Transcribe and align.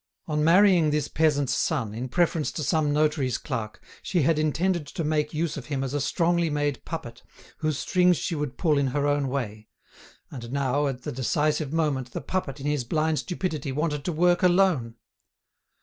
On 0.25 0.43
marrying 0.43 0.89
this 0.89 1.07
peasant's 1.07 1.53
son, 1.53 1.93
in 1.93 2.09
preference 2.09 2.51
to 2.53 2.63
some 2.63 2.91
notary's 2.91 3.37
clerk, 3.37 3.79
she 4.01 4.23
had 4.23 4.39
intended 4.39 4.87
to 4.87 5.03
make 5.03 5.31
use 5.31 5.57
of 5.57 5.67
him 5.67 5.83
as 5.83 5.93
a 5.93 6.01
strongly 6.01 6.49
made 6.49 6.83
puppet, 6.85 7.21
whose 7.59 7.77
strings 7.77 8.17
she 8.17 8.33
would 8.33 8.57
pull 8.57 8.79
in 8.79 8.87
her 8.97 9.05
own 9.05 9.27
way; 9.27 9.67
and 10.31 10.51
now, 10.51 10.87
at 10.87 11.03
the 11.03 11.11
decisive 11.11 11.71
moment, 11.71 12.13
the 12.13 12.19
puppet, 12.21 12.59
in 12.59 12.65
his 12.65 12.83
blind 12.83 13.19
stupidity, 13.19 13.71
wanted 13.71 14.03
to 14.05 14.11
work 14.11 14.41
alone! 14.41 14.95